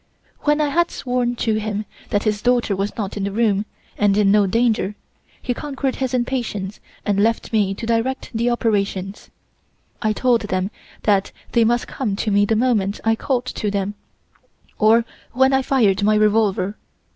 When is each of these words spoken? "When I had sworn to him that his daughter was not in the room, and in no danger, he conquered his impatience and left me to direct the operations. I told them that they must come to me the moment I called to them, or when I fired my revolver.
"When 0.45 0.59
I 0.59 0.69
had 0.69 0.89
sworn 0.89 1.35
to 1.35 1.59
him 1.59 1.85
that 2.09 2.23
his 2.23 2.41
daughter 2.41 2.75
was 2.75 2.97
not 2.97 3.17
in 3.17 3.23
the 3.23 3.31
room, 3.31 3.67
and 3.99 4.17
in 4.17 4.31
no 4.31 4.47
danger, 4.47 4.95
he 5.39 5.53
conquered 5.53 5.97
his 5.97 6.15
impatience 6.15 6.79
and 7.05 7.21
left 7.21 7.53
me 7.53 7.75
to 7.75 7.85
direct 7.85 8.31
the 8.33 8.49
operations. 8.49 9.29
I 10.01 10.11
told 10.11 10.41
them 10.41 10.71
that 11.03 11.31
they 11.51 11.63
must 11.63 11.85
come 11.87 12.15
to 12.15 12.31
me 12.31 12.45
the 12.45 12.55
moment 12.55 12.99
I 13.03 13.15
called 13.15 13.45
to 13.45 13.69
them, 13.69 13.93
or 14.79 15.05
when 15.33 15.53
I 15.53 15.61
fired 15.61 16.01
my 16.01 16.15
revolver. 16.15 16.77